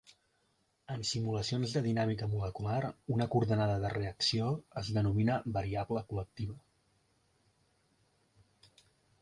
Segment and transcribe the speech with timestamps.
[0.93, 2.79] En simulacions de dinàmica molecular,
[3.17, 4.49] una coordenada de reacció
[4.83, 6.59] es denomina variable col·lectiva.